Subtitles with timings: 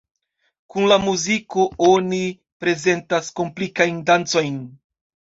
[0.75, 2.21] Kun la muziko oni
[2.65, 4.57] prezentas komplikajn dancojn.